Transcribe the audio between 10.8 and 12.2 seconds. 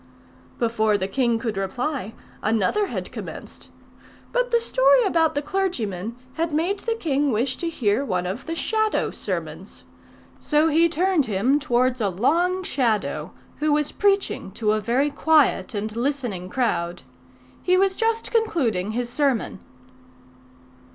turned him towards a